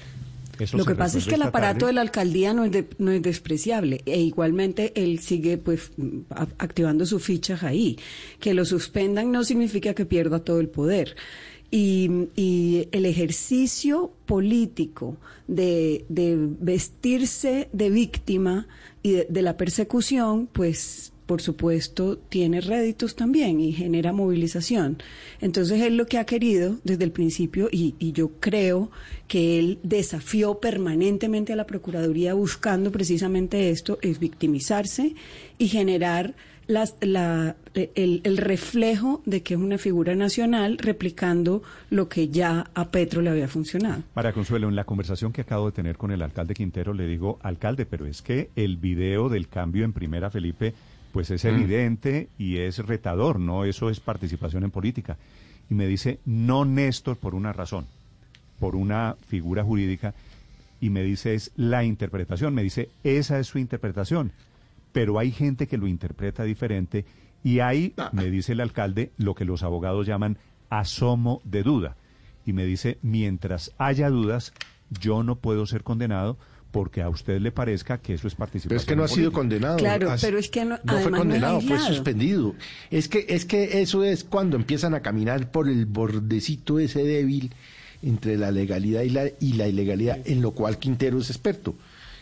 Eso 0.58 0.78
Lo 0.78 0.84
que 0.84 0.94
pasa 0.94 1.18
es 1.18 1.26
que 1.26 1.34
el 1.34 1.42
aparato 1.42 1.80
tarde. 1.80 1.86
de 1.88 1.92
la 1.94 2.00
alcaldía 2.00 2.54
no 2.54 2.64
es, 2.64 2.70
de- 2.70 2.86
no 2.98 3.10
es 3.10 3.20
despreciable 3.22 4.02
e 4.06 4.20
igualmente 4.20 4.92
él 4.94 5.18
sigue 5.18 5.58
pues 5.58 5.90
a- 6.30 6.46
activando 6.58 7.04
su 7.06 7.18
ficha 7.18 7.58
ahí. 7.60 7.98
Que 8.38 8.54
lo 8.54 8.64
suspendan 8.64 9.32
no 9.32 9.42
significa 9.42 9.94
que 9.94 10.06
pierda 10.06 10.38
todo 10.38 10.60
el 10.60 10.68
poder. 10.68 11.16
Y, 11.70 12.28
y 12.36 12.88
el 12.92 13.04
ejercicio 13.04 14.12
político 14.26 15.16
de, 15.48 16.04
vestirse 16.60 17.68
de 17.72 17.90
víctima 17.90 18.68
y 19.02 19.24
de 19.28 19.42
la 19.42 19.56
persecución, 19.56 20.46
pues 20.46 21.12
por 21.26 21.40
supuesto, 21.40 22.18
tiene 22.18 22.60
réditos 22.60 23.16
también 23.16 23.60
y 23.60 23.72
genera 23.72 24.12
movilización. 24.12 24.98
Entonces, 25.40 25.80
él 25.80 25.96
lo 25.96 26.06
que 26.06 26.18
ha 26.18 26.24
querido 26.26 26.76
desde 26.84 27.04
el 27.04 27.12
principio, 27.12 27.68
y, 27.72 27.94
y 27.98 28.12
yo 28.12 28.32
creo 28.40 28.90
que 29.28 29.58
él 29.58 29.78
desafió 29.82 30.58
permanentemente 30.60 31.52
a 31.52 31.56
la 31.56 31.66
Procuraduría 31.66 32.34
buscando 32.34 32.92
precisamente 32.92 33.70
esto, 33.70 33.98
es 34.02 34.18
victimizarse 34.18 35.14
y 35.58 35.68
generar 35.68 36.34
las- 36.66 36.94
la- 37.02 37.56
el, 37.74 38.20
el 38.24 38.36
reflejo 38.38 39.20
de 39.26 39.42
que 39.42 39.52
es 39.54 39.60
una 39.60 39.76
figura 39.76 40.14
nacional 40.14 40.78
replicando 40.78 41.62
lo 41.90 42.08
que 42.08 42.28
ya 42.28 42.70
a 42.74 42.90
Petro 42.90 43.20
le 43.20 43.28
había 43.30 43.48
funcionado. 43.48 44.02
María 44.14 44.32
Consuelo, 44.32 44.68
en 44.68 44.76
la 44.76 44.84
conversación 44.84 45.30
que 45.32 45.42
acabo 45.42 45.66
de 45.66 45.72
tener 45.72 45.96
con 45.98 46.10
el 46.10 46.22
alcalde 46.22 46.54
Quintero, 46.54 46.94
le 46.94 47.06
digo, 47.06 47.38
alcalde, 47.42 47.84
pero 47.84 48.06
es 48.06 48.22
que 48.22 48.48
el 48.56 48.76
video 48.78 49.28
del 49.28 49.48
cambio 49.48 49.84
en 49.84 49.92
primera, 49.92 50.30
Felipe, 50.30 50.72
pues 51.14 51.30
es 51.30 51.44
evidente 51.44 52.28
y 52.38 52.56
es 52.56 52.78
retador, 52.78 53.38
¿no? 53.38 53.64
Eso 53.64 53.88
es 53.88 54.00
participación 54.00 54.64
en 54.64 54.72
política. 54.72 55.16
Y 55.70 55.74
me 55.74 55.86
dice, 55.86 56.18
no 56.24 56.64
Néstor, 56.64 57.18
por 57.18 57.36
una 57.36 57.52
razón, 57.52 57.86
por 58.58 58.74
una 58.74 59.14
figura 59.28 59.62
jurídica, 59.62 60.12
y 60.80 60.90
me 60.90 61.04
dice, 61.04 61.36
es 61.36 61.52
la 61.54 61.84
interpretación. 61.84 62.52
Me 62.52 62.64
dice, 62.64 62.90
esa 63.04 63.38
es 63.38 63.46
su 63.46 63.60
interpretación, 63.60 64.32
pero 64.90 65.20
hay 65.20 65.30
gente 65.30 65.68
que 65.68 65.78
lo 65.78 65.86
interpreta 65.86 66.42
diferente 66.42 67.04
y 67.44 67.60
hay, 67.60 67.94
me 68.10 68.28
dice 68.28 68.50
el 68.50 68.60
alcalde, 68.60 69.12
lo 69.16 69.36
que 69.36 69.44
los 69.44 69.62
abogados 69.62 70.08
llaman 70.08 70.36
asomo 70.68 71.40
de 71.44 71.62
duda. 71.62 71.96
Y 72.44 72.54
me 72.54 72.64
dice, 72.64 72.98
mientras 73.02 73.70
haya 73.78 74.10
dudas, 74.10 74.52
yo 74.90 75.22
no 75.22 75.36
puedo 75.36 75.64
ser 75.66 75.84
condenado 75.84 76.38
porque 76.74 77.02
a 77.02 77.08
usted 77.08 77.40
le 77.40 77.52
parezca 77.52 77.98
que 77.98 78.14
eso 78.14 78.26
es 78.26 78.34
participación. 78.34 78.68
Pero 78.70 78.80
es 78.80 78.84
que 78.84 78.96
no 78.96 79.04
ha 79.04 79.08
sido 79.08 79.30
condenado. 79.30 79.76
Claro, 79.76 80.12
pero 80.20 80.38
es 80.38 80.48
que 80.50 80.64
no- 80.64 80.76
no 80.82 80.98
fue 80.98 81.12
no 81.12 81.18
condenado, 81.18 81.60
fue 81.60 81.78
suspendido. 81.78 82.56
Es 82.90 83.08
que, 83.08 83.24
es 83.28 83.44
que 83.44 83.80
eso 83.80 84.02
es 84.02 84.24
cuando 84.24 84.56
empiezan 84.56 84.92
a 84.94 85.00
caminar 85.00 85.52
por 85.52 85.68
el 85.68 85.86
bordecito 85.86 86.80
ese 86.80 87.04
débil 87.04 87.52
entre 88.02 88.36
la 88.36 88.50
legalidad 88.50 89.02
y 89.02 89.10
la, 89.10 89.26
y 89.38 89.52
la 89.52 89.68
ilegalidad, 89.68 90.18
en 90.26 90.42
lo 90.42 90.50
cual 90.50 90.78
Quintero 90.80 91.18
es 91.20 91.30
experto. 91.30 91.76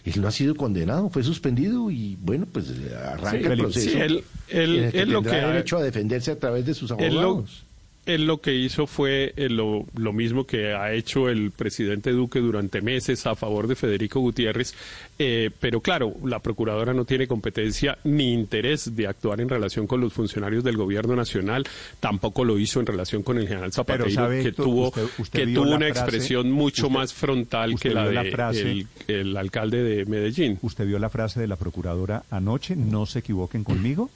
Él 0.04 0.20
no 0.20 0.28
ha 0.28 0.32
sido 0.32 0.54
condenado, 0.54 1.08
fue 1.08 1.22
suspendido 1.22 1.90
y 1.90 2.18
bueno, 2.20 2.46
pues 2.52 2.68
eh, 2.68 2.94
arranca 2.94 3.30
Sí, 3.38 3.44
el 3.52 3.58
proceso. 3.58 3.90
sí, 3.90 3.96
él- 3.98 4.24
él- 4.48 4.76
en 4.76 4.84
el 4.84 4.92
que 4.92 5.00
él 5.00 5.10
lo 5.10 5.22
tendrá 5.22 5.40
que 5.40 5.44
ha- 5.46 5.48
derecho 5.48 5.76
a 5.78 5.82
defenderse 5.82 6.30
a 6.30 6.38
través 6.38 6.66
de 6.66 6.74
sus 6.74 6.90
Él 6.98 7.14
lo, 7.14 7.20
abogados. 7.22 7.64
Él 8.06 8.26
lo 8.26 8.40
que 8.40 8.54
hizo 8.54 8.86
fue 8.86 9.32
eh, 9.36 9.48
lo, 9.48 9.86
lo, 9.94 10.12
mismo 10.12 10.44
que 10.44 10.74
ha 10.74 10.92
hecho 10.92 11.28
el 11.28 11.52
presidente 11.52 12.10
Duque 12.10 12.40
durante 12.40 12.80
meses 12.80 13.26
a 13.26 13.36
favor 13.36 13.68
de 13.68 13.76
Federico 13.76 14.20
Gutiérrez, 14.20 14.74
eh, 15.18 15.50
pero 15.60 15.80
claro, 15.80 16.14
la 16.24 16.40
procuradora 16.40 16.92
no 16.94 17.04
tiene 17.04 17.28
competencia 17.28 17.98
ni 18.04 18.32
interés 18.32 18.96
de 18.96 19.06
actuar 19.06 19.40
en 19.40 19.48
relación 19.48 19.86
con 19.86 20.00
los 20.00 20.12
funcionarios 20.12 20.64
del 20.64 20.76
gobierno 20.76 21.14
nacional, 21.14 21.64
tampoco 22.00 22.44
lo 22.44 22.58
hizo 22.58 22.80
en 22.80 22.86
relación 22.86 23.22
con 23.22 23.38
el 23.38 23.46
general 23.46 23.72
Zapatero, 23.72 24.06
que 24.42 24.52
tuvo, 24.52 24.88
usted, 24.88 25.06
usted 25.18 25.38
que 25.38 25.54
tuvo 25.54 25.70
una 25.70 25.86
frase, 25.86 26.00
expresión 26.00 26.50
mucho 26.50 26.86
usted, 26.86 26.98
más 26.98 27.14
frontal 27.14 27.78
que 27.78 27.90
la 27.90 28.08
de 28.08 28.14
la 28.14 28.24
frase, 28.24 28.62
el, 28.62 28.88
el 29.06 29.36
alcalde 29.36 29.82
de 29.82 30.04
Medellín. 30.06 30.58
¿Usted 30.62 30.86
vio 30.86 30.98
la 30.98 31.08
frase 31.08 31.40
de 31.40 31.46
la 31.46 31.56
procuradora 31.56 32.24
anoche? 32.30 32.74
No 32.74 33.06
se 33.06 33.20
equivoquen 33.20 33.62
conmigo. 33.62 34.10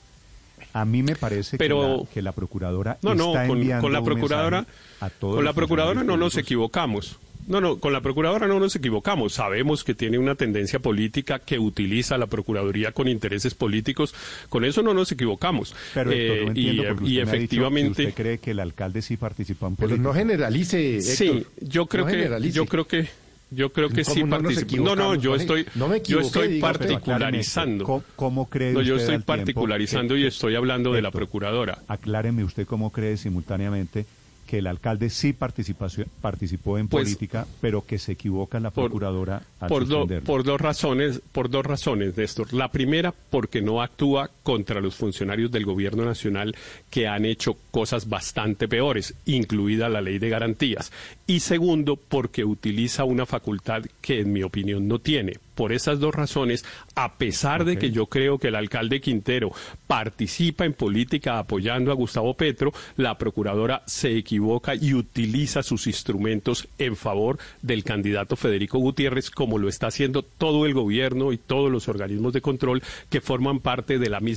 A 0.73 0.85
mí 0.85 1.03
me 1.03 1.15
parece 1.15 1.57
pero, 1.57 1.79
que, 1.81 1.87
la, 1.87 2.13
que, 2.13 2.21
la, 2.21 2.31
procuradora 2.33 2.97
no, 3.01 3.15
no, 3.15 3.27
está 3.29 3.47
con, 3.47 3.57
enviando 3.57 3.81
con 3.81 3.93
la 3.93 4.03
procuradora, 4.03 4.65
a 4.99 5.09
todos 5.09 5.35
con 5.35 5.45
la 5.45 5.53
procuradora 5.53 6.03
no 6.03 6.17
nos 6.17 6.37
equivocamos. 6.37 7.17
No, 7.47 7.61
no, 7.61 7.79
con 7.79 7.93
la 7.93 8.01
Procuradora 8.01 8.45
no 8.45 8.59
nos 8.59 8.75
equivocamos. 8.75 9.33
Sabemos 9.33 9.85
que 9.85 9.95
tiene 9.95 10.17
una 10.19 10.35
tendencia 10.35 10.79
política 10.79 11.39
que 11.39 11.57
utiliza 11.57 12.17
la 12.17 12.27
Procuraduría 12.27 12.91
con 12.91 13.07
intereses 13.07 13.55
políticos. 13.55 14.13
Con 14.49 14.65
eso 14.65 14.81
no 14.81 14.93
nos 14.93 15.13
equivocamos. 15.13 15.73
Pero 15.93 16.11
Héctor, 16.11 16.37
no 16.41 16.47
entiendo 16.49 16.83
y, 16.83 16.85
porque 16.87 17.03
y 17.05 17.07
usted 17.07 17.13
me 17.13 17.19
ha 17.31 17.35
efectivamente. 17.35 17.87
dicho 17.87 17.95
que 17.95 18.09
¿Usted 18.09 18.21
cree 18.21 18.37
que 18.39 18.51
el 18.51 18.59
alcalde 18.59 19.01
sí 19.01 19.15
participó 19.15 19.67
en 19.67 19.77
Pero 19.77 19.87
política? 19.89 20.09
no 20.09 20.13
generalice. 20.13 20.97
Héctor, 20.97 21.15
sí, 21.15 21.45
yo 21.61 21.85
creo 21.85 22.03
no 22.03 22.11
que. 22.11 22.17
generalice. 22.17 22.53
Yo 22.53 22.65
creo 22.65 22.85
que. 22.85 23.07
Yo 23.49 23.71
creo 23.71 23.89
que 23.89 24.03
sí 24.03 24.21
¿Cómo 24.21 24.37
no. 24.39 24.49
No, 24.83 24.95
no, 24.95 25.15
yo 25.15 25.35
estoy, 25.35 25.65
No 25.75 25.87
me 25.87 26.01
yo 26.01 26.19
estoy 26.19 26.47
diga 26.49 26.67
particularizando. 26.73 27.85
¿Cómo, 27.85 28.03
cómo 28.15 28.49
cree 28.49 28.73
No, 28.73 28.81
yo 28.81 28.95
usted 28.95 29.03
estoy 29.03 29.15
al 29.15 29.23
tiempo 29.23 29.27
particularizando 29.37 30.13
que- 30.15 30.19
y 30.21 30.25
estoy 30.25 30.55
hablando 30.55 30.91
de 30.93 31.01
la 31.01 31.11
Procuradora. 31.11 31.79
Acláreme 31.87 32.43
usted 32.43 32.65
cómo 32.67 32.91
cree 32.91 33.15
simultáneamente 33.17 34.05
que 34.45 34.59
el 34.59 34.67
alcalde 34.67 35.09
sí 35.09 35.33
participó 35.33 36.77
en 36.77 36.87
Pues, 36.87 37.03
política, 37.05 37.45
pero 37.59 37.85
que 37.85 37.97
se 37.99 38.13
equivoca 38.13 38.59
la 38.61 38.71
por- 38.71 38.85
procuradora 38.85 39.43
al 39.59 39.67
por, 39.67 39.85
do- 39.85 39.95
suspenderlo. 39.99 40.25
por 40.25 40.43
dos 40.45 40.61
razones, 40.61 41.21
por 41.33 41.49
dos 41.49 41.65
razones, 41.65 42.15
Néstor. 42.15 42.53
La 42.53 42.71
primera, 42.71 43.13
porque 43.29 43.61
no 43.61 43.81
actúa 43.81 44.29
contra 44.47 44.79
los 44.79 44.95
funcionarios 44.95 45.51
del 45.51 45.65
gobierno 45.65 46.05
nacional 46.05 46.55
que 46.89 47.05
han 47.05 47.25
hecho 47.25 47.57
cosas 47.69 48.07
bastante 48.07 48.69
peores, 48.69 49.13
incluida 49.25 49.89
la 49.89 49.99
ley 49.99 50.19
de 50.19 50.29
garantías. 50.29 50.89
Y 51.29 51.41
segundo, 51.41 51.97
porque 51.97 52.45
utiliza 52.45 53.03
una 53.03 53.25
facultad 53.25 53.83
que, 53.99 54.21
en 54.21 54.31
mi 54.31 54.43
opinión, 54.43 54.87
no 54.87 54.99
tiene. 54.99 55.33
Por 55.53 55.73
esas 55.73 55.99
dos 55.99 56.15
razones, 56.15 56.63
a 56.95 57.15
pesar 57.15 57.65
de 57.65 57.77
que 57.77 57.91
yo 57.91 58.05
creo 58.05 58.37
que 58.37 58.47
el 58.47 58.55
alcalde 58.55 59.01
Quintero 59.01 59.51
participa 59.87 60.63
en 60.63 60.73
política 60.73 61.39
apoyando 61.39 61.91
a 61.91 61.95
Gustavo 61.95 62.35
Petro, 62.35 62.71
la 62.95 63.17
procuradora 63.17 63.81
se 63.87 64.15
equivoca 64.15 64.75
y 64.75 64.93
utiliza 64.93 65.63
sus 65.63 65.87
instrumentos 65.87 66.67
en 66.77 66.95
favor 66.95 67.39
del 67.63 67.83
candidato 67.83 68.35
Federico 68.35 68.77
Gutiérrez, 68.77 69.31
como 69.31 69.57
lo 69.57 69.67
está 69.67 69.87
haciendo 69.87 70.21
todo 70.21 70.67
el 70.67 70.75
gobierno 70.75 71.33
y 71.33 71.37
todos 71.37 71.71
los 71.71 71.89
organismos 71.89 72.33
de 72.33 72.41
control 72.41 72.83
que 73.09 73.19
forman 73.19 73.59
parte 73.59 73.97
de 73.97 74.09
la 74.09 74.19
misma 74.19 74.36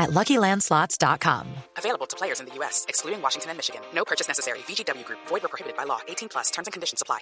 at 0.00 0.10
LuckyLandSlots.com. 0.10 1.46
Available 1.76 2.06
to 2.06 2.16
players 2.16 2.40
in 2.40 2.46
the 2.46 2.54
U.S., 2.60 2.86
excluding 2.88 3.20
Washington 3.20 3.50
and 3.50 3.58
Michigan. 3.58 3.82
No 3.94 4.04
purchase 4.04 4.28
necessary. 4.28 4.60
VGW 4.66 5.04
Group, 5.04 5.20
void 5.28 5.44
or 5.44 5.48
prohibited 5.48 5.76
by 5.76 5.84
law. 5.84 6.00
18 6.08 6.28
plus 6.28 6.50
terms 6.50 6.66
and 6.68 6.72
conditions 6.72 7.02
apply. 7.02 7.20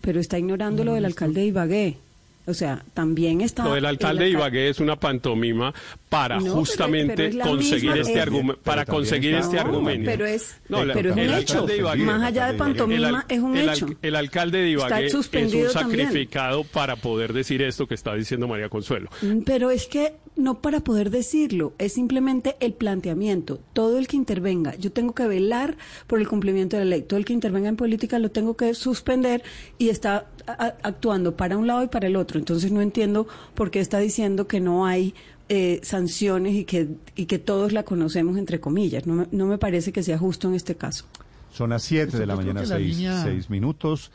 Pero 0.00 0.20
está 0.20 0.38
ignorando 0.38 0.84
lo 0.84 0.94
del 0.94 1.04
alcalde 1.04 1.40
de 1.40 1.46
Ibagué. 1.48 1.98
O 2.46 2.54
sea, 2.54 2.82
también 2.94 3.42
está... 3.42 3.64
Lo 3.64 3.74
del 3.74 3.84
alcalde 3.84 4.24
de 4.24 4.30
Ibagué 4.30 4.70
es 4.70 4.80
una 4.80 4.96
pantomima 4.96 5.74
para 6.08 6.36
No, 6.36 6.42
pero- 6.44 6.54
justamente 6.56 7.14
pero 7.16 7.28
es 7.28 7.34
la 7.34 7.44
conseguir 7.44 7.90
misma- 7.92 8.00
este 8.08 8.20
argumento, 8.20 8.62
para 8.62 8.84
conseguir 8.86 9.34
está- 9.34 9.44
este 9.46 9.56
No, 9.56 9.62
argumento. 9.62 10.10
pero 10.10 10.26
es, 10.26 10.56
No, 10.68 10.84
la- 10.84 10.94
pero 10.94 11.10
es 11.10 11.16
un 11.28 11.34
hecho. 11.34 11.66
de 11.66 11.78
Ibagué- 11.82 12.04
Más 12.04 12.22
allá 12.22 12.44
de 12.46 12.50
el 12.52 12.56
pantomima, 12.56 13.26
es 13.28 13.40
un 13.40 13.56
el 13.56 13.68
hecho. 13.68 13.86
El 14.00 14.16
alcalde 14.16 14.58
de 14.58 14.70
Ibagué 14.70 15.06
es 15.06 15.14
un 15.14 15.22
suspendido 15.22 15.70
también. 15.70 16.06
sacrificado 16.06 16.64
para 16.64 16.96
poder 16.96 17.32
decir 17.32 17.60
esto 17.62 17.86
que 17.86 17.94
está 17.94 18.14
diciendo 18.14 18.48
María 18.48 18.68
Consuelo. 18.70 19.10
Mm, 19.22 19.40
Pero 19.40 19.70
es 19.70 19.86
que 19.86 20.14
no 20.36 20.60
para 20.62 20.80
poder 20.80 21.10
decirlo, 21.10 21.72
es 21.78 21.92
simplemente 21.94 22.56
el 22.60 22.72
planteamiento. 22.72 23.58
Todo 23.72 23.98
el 23.98 24.06
que 24.06 24.16
intervenga, 24.16 24.76
yo 24.76 24.92
tengo 24.92 25.12
que 25.14 25.26
velar 25.26 25.76
por 26.06 26.20
el 26.20 26.28
cumplimiento 26.28 26.76
de 26.76 26.84
la 26.84 26.90
ley. 26.90 27.02
Todo 27.02 27.18
el 27.18 27.24
que 27.24 27.32
intervenga 27.32 27.68
en 27.68 27.76
política 27.76 28.18
lo 28.18 28.30
tengo 28.30 28.56
que 28.56 28.72
suspender 28.74 29.42
y 29.78 29.88
está 29.88 30.26
a- 30.46 30.74
actuando 30.82 31.36
para 31.36 31.58
un 31.58 31.66
lado 31.66 31.82
y 31.82 31.88
para 31.88 32.06
el 32.06 32.16
otro. 32.16 32.38
Entonces 32.38 32.70
no 32.72 32.80
entiendo 32.80 33.26
por 33.54 33.70
qué 33.70 33.80
está 33.80 33.98
diciendo 33.98 34.46
que 34.46 34.60
no 34.60 34.86
hay 34.86 35.12
eh, 35.48 35.80
sanciones 35.82 36.54
y 36.54 36.64
que, 36.64 36.88
y 37.16 37.26
que 37.26 37.38
todos 37.38 37.72
la 37.72 37.82
conocemos 37.84 38.36
entre 38.36 38.60
comillas. 38.60 39.06
No 39.06 39.14
me, 39.14 39.26
no 39.32 39.46
me 39.46 39.58
parece 39.58 39.92
que 39.92 40.02
sea 40.02 40.18
justo 40.18 40.48
en 40.48 40.54
este 40.54 40.74
caso. 40.76 41.04
Son 41.52 41.70
las 41.70 41.82
7 41.84 42.18
de 42.18 42.26
la 42.26 42.36
mañana, 42.36 42.60
que 42.62 42.66
la 42.66 42.76
6 42.76 42.96
línea- 42.96 43.24
minutos. 43.48 44.10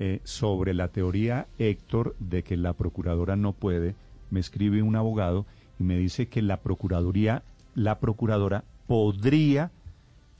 Eh, 0.00 0.20
sobre 0.24 0.74
la 0.74 0.88
teoría, 0.88 1.46
Héctor, 1.56 2.16
de 2.18 2.42
que 2.42 2.56
la 2.56 2.72
procuradora 2.72 3.36
no 3.36 3.52
puede, 3.52 3.94
me 4.30 4.40
escribe 4.40 4.82
un 4.82 4.96
abogado 4.96 5.46
y 5.78 5.84
me 5.84 5.96
dice 5.96 6.26
que 6.26 6.42
la 6.42 6.56
procuraduría, 6.56 7.44
la 7.76 8.00
procuradora 8.00 8.64
podría 8.88 9.70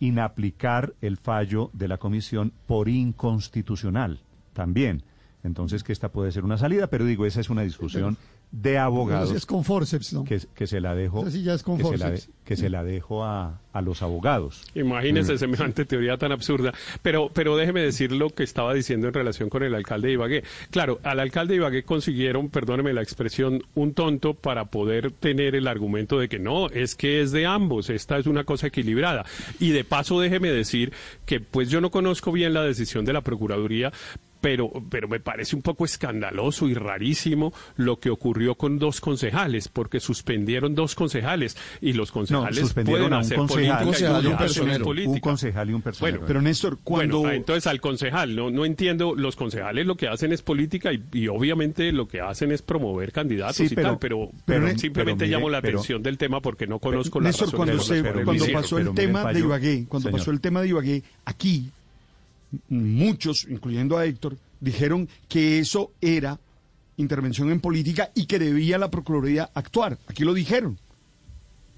inaplicar 0.00 0.94
el 1.00 1.16
fallo 1.16 1.70
de 1.72 1.88
la 1.88 1.98
comisión 1.98 2.52
por 2.66 2.88
inconstitucional 2.88 4.18
también. 4.54 5.02
Entonces, 5.44 5.84
que 5.84 5.92
esta 5.92 6.08
puede 6.10 6.32
ser 6.32 6.44
una 6.44 6.58
salida, 6.58 6.88
pero 6.88 7.04
digo, 7.04 7.26
esa 7.26 7.40
es 7.40 7.50
una 7.50 7.62
discusión 7.62 8.16
de 8.56 8.78
abogados 8.78 9.22
Entonces 9.30 9.42
es 9.42 9.46
con 9.46 9.64
forceps, 9.64 10.12
¿no? 10.12 10.24
que, 10.24 10.38
que 10.54 10.66
se 10.68 10.80
la 10.80 10.94
dejo, 10.94 11.22
Esa 11.22 11.30
sí 11.32 11.42
ya 11.42 11.54
es 11.54 11.64
con 11.64 11.76
que, 11.76 11.82
se 11.84 11.98
la, 11.98 12.06
forceps. 12.06 12.30
que 12.44 12.56
se 12.56 12.70
la 12.70 12.84
dejo 12.84 13.24
a, 13.24 13.58
a 13.72 13.82
los 13.82 14.00
abogados. 14.02 14.62
Imagínese 14.76 15.34
Mm. 15.34 15.38
semejante 15.38 15.84
teoría 15.84 16.16
tan 16.18 16.30
absurda. 16.30 16.72
Pero, 17.02 17.30
pero 17.34 17.56
déjeme 17.56 17.80
decir 17.80 18.12
lo 18.12 18.30
que 18.30 18.44
estaba 18.44 18.72
diciendo 18.72 19.08
en 19.08 19.14
relación 19.14 19.48
con 19.48 19.64
el 19.64 19.74
alcalde 19.74 20.06
de 20.08 20.14
Ibagué. 20.14 20.44
Claro, 20.70 21.00
al 21.02 21.18
alcalde 21.18 21.54
de 21.54 21.56
Ibagué 21.56 21.82
consiguieron, 21.82 22.48
perdóneme 22.48 22.92
la 22.92 23.02
expresión, 23.02 23.64
un 23.74 23.92
tonto 23.92 24.34
para 24.34 24.66
poder 24.66 25.10
tener 25.10 25.56
el 25.56 25.66
argumento 25.66 26.20
de 26.20 26.28
que 26.28 26.38
no, 26.38 26.68
es 26.68 26.94
que 26.94 27.22
es 27.22 27.32
de 27.32 27.46
ambos, 27.46 27.90
esta 27.90 28.18
es 28.18 28.26
una 28.28 28.44
cosa 28.44 28.68
equilibrada. 28.68 29.24
Y 29.58 29.70
de 29.70 29.82
paso 29.82 30.20
déjeme 30.20 30.50
decir 30.52 30.92
que 31.26 31.40
pues 31.40 31.70
yo 31.70 31.80
no 31.80 31.90
conozco 31.90 32.30
bien 32.30 32.54
la 32.54 32.62
decisión 32.62 33.04
de 33.04 33.12
la 33.14 33.22
Procuraduría, 33.22 33.92
pero, 34.44 34.70
pero 34.90 35.08
me 35.08 35.20
parece 35.20 35.56
un 35.56 35.62
poco 35.62 35.86
escandaloso 35.86 36.68
y 36.68 36.74
rarísimo 36.74 37.54
lo 37.76 37.98
que 37.98 38.10
ocurrió 38.10 38.56
con 38.56 38.78
dos 38.78 39.00
concejales, 39.00 39.68
porque 39.68 40.00
suspendieron 40.00 40.74
dos 40.74 40.94
concejales 40.94 41.56
y 41.80 41.94
los 41.94 42.10
No, 42.10 42.12
concejales 42.12 42.58
suspendieron 42.58 43.00
pueden 43.08 43.12
a 43.14 43.16
un 43.16 43.22
hacer 43.22 43.36
concejal, 43.38 43.84
concejal 43.86 44.22
y 44.22 44.26
un 44.26 44.36
personero. 44.36 44.86
un 44.88 45.18
concejal 45.20 45.70
y 45.70 45.72
un 45.72 45.80
personero. 45.80 46.12
Bueno, 46.18 46.26
Pero 46.26 46.42
Néstor, 46.42 46.78
cuando... 46.84 47.20
Bueno, 47.20 47.32
ah, 47.32 47.36
entonces 47.36 47.66
al 47.66 47.80
concejal, 47.80 48.36
no, 48.36 48.50
no 48.50 48.66
entiendo, 48.66 49.14
los 49.14 49.34
concejales 49.34 49.86
lo 49.86 49.96
que 49.96 50.08
hacen 50.08 50.30
es 50.34 50.42
política 50.42 50.92
y, 50.92 51.02
y 51.14 51.28
obviamente 51.28 51.90
lo 51.90 52.06
que 52.06 52.20
hacen 52.20 52.52
es 52.52 52.60
promover 52.60 53.12
candidatos 53.12 53.56
Sí, 53.56 53.68
y 53.70 53.74
pero- 53.74 53.88
tal, 53.92 53.98
pero, 53.98 54.30
pero- 54.44 54.68
simplemente 54.78 54.92
pero 54.92 55.26
mire, 55.26 55.26
llamo 55.38 55.48
la 55.48 55.62
pero- 55.62 55.78
atención 55.78 56.02
del 56.02 56.18
tema 56.18 56.42
porque 56.42 56.66
no 56.66 56.80
conozco 56.80 57.18
la 57.18 57.28
Néstor, 57.30 57.46
razón 57.46 57.56
cuando, 57.56 57.76
de 57.76 57.82
se- 57.82 58.02
cuando 58.24 58.46
pasó 58.52 58.76
pero 58.76 58.88
el 58.90 58.94
mire, 58.94 59.06
tema 59.06 59.32
de. 59.32 59.38
Ibagué, 59.40 59.86
cuando 59.88 60.08
Señor. 60.10 60.20
pasó 60.20 60.30
el 60.32 60.40
tema 60.42 60.60
de 60.60 60.68
Ibagué, 60.68 61.02
aquí 61.24 61.70
muchos, 62.68 63.46
incluyendo 63.48 63.96
a 63.98 64.04
Héctor, 64.06 64.36
dijeron 64.60 65.08
que 65.28 65.58
eso 65.58 65.92
era 66.00 66.38
intervención 66.96 67.50
en 67.50 67.60
política 67.60 68.10
y 68.14 68.26
que 68.26 68.38
debía 68.38 68.78
la 68.78 68.90
Procuraduría 68.90 69.50
actuar. 69.54 69.98
Aquí 70.06 70.24
lo 70.24 70.32
dijeron. 70.34 70.78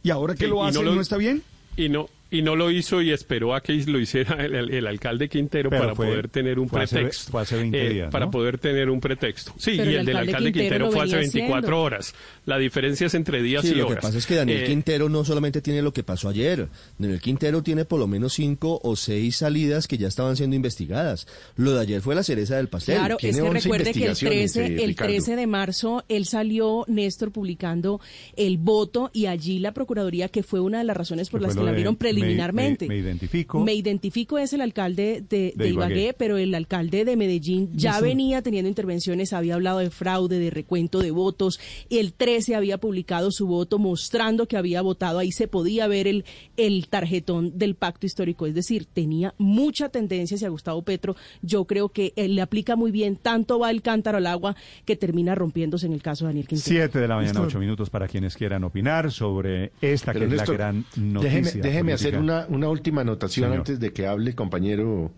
¿Y 0.03 0.11
ahora 0.11 0.35
que 0.35 0.45
Sí, 0.45 0.51
lo 0.51 0.65
hacen 0.65 0.85
no 0.85 0.95
no, 0.95 1.01
está 1.01 1.17
bien? 1.17 1.43
y 1.77 1.89
no 1.89 2.09
y 2.31 2.43
no 2.43 2.57
lo 2.57 2.71
hizo 2.71 3.01
y 3.03 3.13
esperó 3.13 3.55
a 3.55 3.61
que 3.63 3.73
lo 3.87 3.99
hiciera 4.01 4.45
el, 4.45 4.55
el- 4.55 4.71
el 4.75 4.87
alcalde 4.87 5.29
Quintero 5.29 5.71
Pero 5.71 5.83
para 5.83 5.95
fue- 5.95 6.07
poder 6.07 6.29
tener 6.29 6.59
un 6.59 6.67
hace 6.77 6.97
pretexto. 6.97 7.31
fue 7.33 7.43
hace 7.43 7.57
20 7.57 7.87
eh, 7.87 7.89
días, 7.91 8.11
Para 8.11 8.31
poder 8.31 8.59
tener 8.59 8.91
un 8.91 9.01
pretexto. 9.01 9.53
Sí, 9.59 9.75
Pero 9.77 9.91
y 9.91 9.95
el 9.95 10.01
el 10.01 10.07
del 10.07 10.17
alcalde 10.17 10.53
Quintero 10.53 10.63
Quintero, 10.63 10.87
lo 10.87 10.93
fue 10.93 11.01
hace 11.05 11.17
venía 11.17 11.33
24 11.33 11.59
haciendo. 11.59 11.81
horas. 11.83 12.15
La 12.47 12.59
diferencia 12.59 13.07
es 13.07 13.15
entre 13.15 13.43
días 13.43 13.63
Sí, 13.63 13.69
y 13.73 13.75
lo 13.77 13.87
horas. 13.87 13.97
que 13.99 14.03
pasa 14.03 14.19
es 14.19 14.27
que 14.27 14.35
Daniel 14.35 14.63
Eh, 14.63 14.67
Quintero 14.67 15.09
no 15.09 15.25
solamente 15.25 15.61
tiene 15.63 15.83
lo 15.83 15.93
que 15.93 16.03
pasó 16.03 16.29
ayer. 16.29 16.69
Daniel 16.99 17.21
Quintero 17.21 17.63
tiene 17.63 17.85
por 17.85 18.01
lo 18.01 18.07
menos 18.09 18.33
cinco 18.35 18.81
o 18.83 18.97
seis 18.97 19.37
salidas 19.37 19.87
que 19.87 19.97
ya 19.99 20.09
estaban 20.09 20.37
siendo 20.37 20.57
investigadas. 20.57 21.27
Lo 21.57 21.73
de 21.73 21.81
ayer 21.81 22.01
fue 22.01 22.15
la 22.15 22.23
cereza 22.25 22.57
del 22.57 22.69
pastel. 22.69 22.97
Claro, 22.99 23.17
Tiene 23.19 23.37
es 23.39 23.43
que 23.43 23.49
11 23.49 23.61
recuerde 23.61 23.85
que 23.85 23.91
el 23.91 23.97
investigaciones, 24.07 24.53
13, 24.53 24.67
eh, 24.75 24.83
el 24.85 24.89
Ricardo. 24.91 25.13
13 25.13 25.37
de 25.37 25.47
marzo 25.47 26.05
él 26.09 26.25
salió, 26.27 26.85
Néstor, 26.89 27.31
publicando 27.31 28.01
el 28.37 28.59
voto 28.59 29.11
y 29.13 29.27
allí 29.27 29.59
la 29.59 29.73
Procuraduría, 29.73 30.29
que 30.29 30.43
fue 30.43 30.61
una 30.61 30.79
de 30.79 30.85
las 30.85 30.97
razones 30.97 31.31
por 31.31 31.41
Que 31.41 31.47
las 31.47 31.55
que 31.55 31.61
lo 31.61 31.67
la 31.67 31.73
vieron 31.73 31.95
lo 31.95 31.99
de 31.99 31.99
preliminarmente. 32.21 32.87
Me, 32.87 32.95
me 32.95 33.01
identifico. 33.01 33.61
Me 33.61 33.75
identifico 33.75 34.39
es 34.39 34.53
el 34.53 34.61
alcalde 34.61 35.23
de, 35.29 35.53
de, 35.53 35.53
De 35.57 35.69
Ibagué. 35.69 35.95
Ibagué, 35.95 36.15
pero 36.15 36.37
el 36.37 36.55
alcalde 36.55 37.05
de 37.05 37.17
Medellín 37.17 37.71
ya 37.75 38.01
venía 38.01 38.43
teniendo 38.43 38.69
intervenciones, 38.69 39.33
había 39.33 39.55
hablado 39.55 39.79
de 39.79 39.91
fraude, 39.91 40.39
de 40.39 40.51
recuento 40.51 41.01
de 41.01 41.11
votos. 41.11 41.61
El 41.91 42.13
13 42.13 42.55
había 42.55 42.79
publicado 42.79 43.31
su 43.31 43.47
voto 43.47 43.79
mostrando 43.79 44.47
que 44.47 44.57
había 44.57 44.83
votado. 44.83 45.19
Ahí 45.19 45.33
se 45.33 45.49
podía 45.49 45.87
ver 45.87 46.07
el, 46.07 46.25
el 46.57 46.89
tarjetón 46.89 47.59
del 47.59 47.75
pacto 47.75 48.07
histórico. 48.07 48.47
Es 48.47 48.55
decir, 48.55 48.87
tenía 48.87 49.35
mucha 49.39 49.89
tendencia 49.89 50.37
hacia 50.37 50.49
Gustavo 50.49 50.83
Petro. 50.83 51.17
Yo 51.43 51.65
creo 51.65 51.89
que 51.89 52.13
él 52.17 52.35
le 52.35 52.43
aplica 52.43 52.77
muy 52.77 52.91
bien. 52.91 53.17
Tanto 53.17 53.59
va 53.59 53.71
el 53.71 53.83
cántaro 53.83 54.19
al 54.19 54.27
agua 54.27 54.57
que 54.85 54.97
termina 54.97 55.35
rompiéndose 55.35 55.87
en 55.87 55.93
el 55.93 56.03
caso 56.03 56.25
de 56.25 56.31
Daniel 56.31 56.47
Quintero. 56.47 56.69
Siete 56.69 56.99
de 56.99 57.09
la 57.09 57.17
mañana, 57.17 57.41
ocho 57.41 57.59
minutos 57.59 57.91
para 57.91 58.09
quienes 58.09 58.37
quieran 58.37 58.65
opinar 58.65 59.11
sobre 59.13 59.73
esta 59.81 60.13
Pero, 60.13 60.29
que 60.29 60.37
es 60.37 60.49
la 60.49 60.55
gran 60.55 60.85
noticia. 60.97 61.41
Déjeme, 61.41 61.63
déjeme 61.63 61.93
hacer 61.93 62.06
política. 62.11 62.45
una, 62.47 62.57
una 62.57 62.69
última 62.69 63.01
anotación 63.03 63.47
Señor. 63.47 63.59
antes 63.59 63.81
de 63.81 63.93
que 63.93 64.07
hable 64.07 64.31
el 64.31 64.37
compañero 64.37 65.13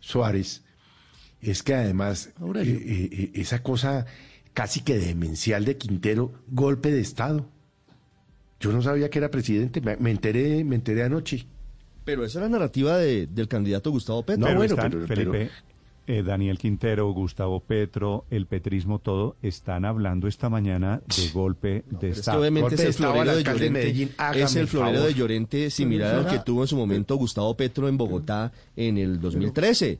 Suárez. 0.00 0.62
Es 1.40 1.62
que 1.62 1.74
además, 1.74 2.30
eh, 2.54 2.62
eh, 2.64 3.08
eh, 3.12 3.30
esa 3.34 3.62
cosa 3.62 4.06
casi 4.54 4.80
que 4.80 4.98
demencial 4.98 5.64
de 5.64 5.76
Quintero, 5.76 6.32
golpe 6.48 6.90
de 6.90 7.00
Estado. 7.00 7.46
Yo 8.60 8.72
no 8.72 8.80
sabía 8.82 9.10
que 9.10 9.18
era 9.18 9.30
presidente, 9.30 9.80
me, 9.80 9.96
me 9.96 10.10
enteré, 10.10 10.64
me 10.64 10.76
enteré 10.76 11.02
anoche. 11.02 11.46
Pero 12.04 12.24
esa 12.24 12.38
es 12.38 12.42
la 12.44 12.48
narrativa 12.48 12.96
de- 12.98 13.26
del 13.26 13.48
candidato 13.48 13.90
Gustavo 13.90 14.22
Petro. 14.24 14.40
No, 14.40 14.46
Pero 14.46 14.58
bueno, 14.58 14.74
están, 14.74 14.90
pero- 14.90 15.06
Felipe, 15.06 15.50
eh, 16.06 16.22
Daniel 16.22 16.58
Quintero, 16.58 17.10
Gustavo 17.12 17.60
Petro, 17.60 18.24
el 18.30 18.46
petrismo, 18.46 18.98
todo, 18.98 19.36
están 19.42 19.84
hablando 19.84 20.28
esta 20.28 20.48
mañana 20.48 21.02
de 21.16 21.30
golpe 21.30 21.84
de 21.88 22.10
Estado. 22.10 22.40
obviamente 22.40 22.70
Golpe 22.70 22.82
es 22.82 22.88
el 22.88 22.94
florero 22.94 23.36
de 23.36 23.42
Llorente. 23.44 23.70
Medellín, 23.70 24.10
es 24.34 24.56
el 24.56 24.68
florero 24.68 24.98
favor. 24.98 25.08
de 25.08 25.14
Llorente 25.14 25.70
similar 25.70 26.14
al 26.14 26.26
que 26.26 26.38
tuvo 26.40 26.62
en 26.62 26.68
su 26.68 26.76
momento 26.76 27.16
Gustavo 27.16 27.56
Petro 27.56 27.88
en 27.88 27.96
Bogotá 27.96 28.52
en 28.76 28.98
el 28.98 29.20
2013. 29.20 29.98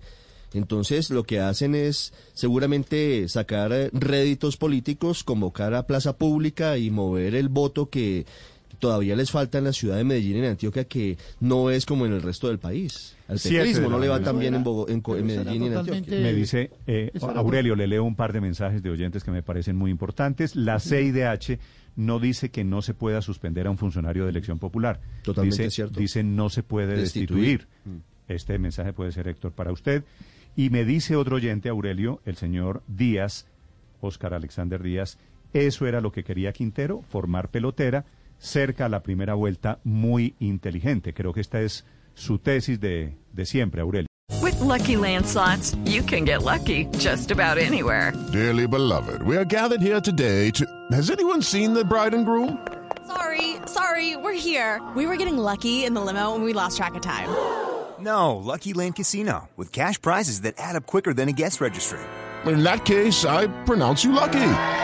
Entonces 0.54 1.10
lo 1.10 1.24
que 1.24 1.40
hacen 1.40 1.74
es 1.74 2.12
seguramente 2.32 3.28
sacar 3.28 3.72
réditos 3.92 4.56
políticos, 4.56 5.24
convocar 5.24 5.74
a 5.74 5.86
plaza 5.86 6.16
pública 6.16 6.78
y 6.78 6.90
mover 6.90 7.34
el 7.34 7.48
voto 7.48 7.90
que 7.90 8.24
todavía 8.84 9.16
les 9.16 9.30
falta 9.30 9.56
en 9.56 9.64
la 9.64 9.72
ciudad 9.72 9.96
de 9.96 10.04
Medellín, 10.04 10.36
en 10.36 10.44
Antioquia, 10.44 10.84
que 10.84 11.16
no 11.40 11.70
es 11.70 11.86
como 11.86 12.04
en 12.04 12.12
el 12.12 12.20
resto 12.20 12.48
del 12.48 12.58
país. 12.58 13.16
Al 13.28 13.38
petrismo 13.38 13.88
no 13.88 13.98
le 13.98 14.08
va 14.08 14.20
tan 14.20 14.38
bien 14.38 14.54
en, 14.54 14.62
Bogo- 14.62 14.86
en 14.90 15.00
Medellín 15.26 15.62
y 15.62 15.66
en 15.68 15.76
Antioquia. 15.78 16.18
Me 16.20 16.34
dice, 16.34 16.70
eh, 16.86 17.10
Aurelio, 17.34 17.76
le 17.76 17.86
leo 17.86 18.04
un 18.04 18.14
par 18.14 18.34
de 18.34 18.42
mensajes 18.42 18.82
de 18.82 18.90
oyentes 18.90 19.24
que 19.24 19.30
me 19.30 19.42
parecen 19.42 19.74
muy 19.74 19.90
importantes. 19.90 20.54
La 20.54 20.80
CIDH 20.80 21.58
no 21.96 22.18
dice 22.20 22.50
que 22.50 22.62
no 22.62 22.82
se 22.82 22.92
pueda 22.92 23.22
suspender 23.22 23.66
a 23.66 23.70
un 23.70 23.78
funcionario 23.78 24.24
de 24.24 24.30
elección 24.30 24.58
popular. 24.58 25.00
Totalmente 25.22 25.62
dice, 25.62 25.74
cierto. 25.74 25.98
Dice 25.98 26.22
no 26.22 26.50
se 26.50 26.62
puede 26.62 26.94
Destituir. 26.96 27.60
destituir. 27.60 28.02
Este 28.28 28.58
mensaje 28.58 28.92
puede 28.92 29.12
ser, 29.12 29.28
Héctor, 29.28 29.52
para 29.52 29.72
usted. 29.72 30.04
Y 30.56 30.68
me 30.68 30.84
dice 30.84 31.16
otro 31.16 31.36
oyente, 31.36 31.70
Aurelio, 31.70 32.20
el 32.26 32.36
señor 32.36 32.82
Díaz, 32.86 33.46
Óscar 34.02 34.34
Alexander 34.34 34.82
Díaz, 34.82 35.16
eso 35.54 35.86
era 35.86 36.02
lo 36.02 36.12
que 36.12 36.22
quería 36.24 36.52
Quintero, 36.52 37.02
formar 37.08 37.48
pelotera 37.48 38.04
cerca 38.44 38.86
a 38.86 38.88
la 38.88 39.02
primera 39.02 39.34
vuelta 39.34 39.80
muy 39.84 40.34
inteligente. 40.38 41.14
Creo 41.14 41.32
que 41.32 41.40
esta 41.40 41.60
es 41.60 41.84
su 42.14 42.38
tesis 42.38 42.78
de, 42.78 43.16
de 43.32 43.46
siempre, 43.46 43.80
Aurelio. 43.80 44.06
With 44.42 44.60
Lucky 44.60 44.96
Land 44.96 45.26
slots, 45.26 45.74
you 45.84 46.02
can 46.02 46.24
get 46.24 46.42
lucky 46.42 46.86
just 46.98 47.30
about 47.30 47.58
anywhere. 47.58 48.12
Dearly 48.32 48.66
beloved, 48.66 49.22
we 49.22 49.36
are 49.36 49.44
gathered 49.44 49.80
here 49.80 50.00
today 50.00 50.50
to. 50.52 50.64
Has 50.92 51.10
anyone 51.10 51.42
seen 51.42 51.74
the 51.74 51.84
bride 51.84 52.14
and 52.14 52.24
groom? 52.24 52.58
Sorry, 53.06 53.56
sorry, 53.66 54.16
we're 54.16 54.32
here. 54.32 54.80
We 54.94 55.06
were 55.06 55.16
getting 55.16 55.38
lucky 55.38 55.84
in 55.84 55.94
the 55.94 56.00
limo 56.00 56.34
and 56.34 56.44
we 56.44 56.52
lost 56.52 56.76
track 56.76 56.94
of 56.94 57.02
time. 57.02 57.28
No, 58.00 58.36
Lucky 58.36 58.74
Land 58.74 58.96
Casino, 58.96 59.48
with 59.56 59.72
cash 59.72 60.00
prizes 60.00 60.42
that 60.42 60.54
add 60.58 60.76
up 60.76 60.86
quicker 60.86 61.14
than 61.14 61.28
a 61.28 61.32
guest 61.32 61.60
registry. 61.60 62.00
In 62.44 62.62
that 62.62 62.84
case, 62.84 63.24
I 63.24 63.46
pronounce 63.64 64.04
you 64.04 64.12
lucky. 64.12 64.83